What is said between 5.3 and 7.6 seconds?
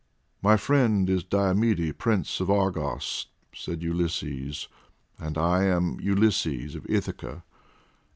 I am Ulysses of Ithaca.